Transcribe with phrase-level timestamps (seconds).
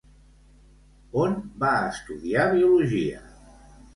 [1.25, 3.21] On va estudiar Biologia?